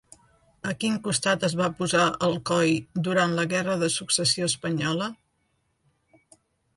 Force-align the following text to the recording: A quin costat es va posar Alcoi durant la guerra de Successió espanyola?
A 0.69 0.71
quin 0.83 0.95
costat 1.07 1.43
es 1.47 1.55
va 1.59 1.67
posar 1.81 2.05
Alcoi 2.27 2.73
durant 3.07 3.35
la 3.41 3.45
guerra 3.51 3.75
de 3.83 3.91
Successió 3.97 4.49
espanyola? 4.53 5.11